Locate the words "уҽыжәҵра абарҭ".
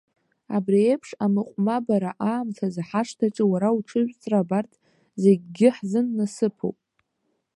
3.77-4.71